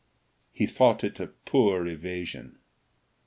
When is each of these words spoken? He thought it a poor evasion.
He 0.51 0.65
thought 0.65 1.03
it 1.03 1.19
a 1.19 1.27
poor 1.27 1.85
evasion. 1.85 2.57